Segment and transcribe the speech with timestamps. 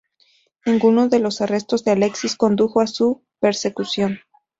[0.65, 4.19] Ninguno de los arrestos de Alexis condujo a su persecución.